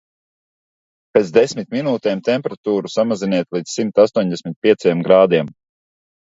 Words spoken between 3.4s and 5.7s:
līdz simt astoņdesmit pieciem grādiem.